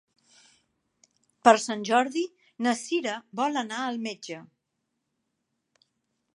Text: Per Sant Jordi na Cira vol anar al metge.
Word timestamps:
Per 1.47 1.53
Sant 1.65 1.83
Jordi 1.89 2.23
na 2.67 2.75
Cira 2.81 3.19
vol 3.43 3.63
anar 3.65 3.85
al 3.91 4.03
metge. 4.09 4.41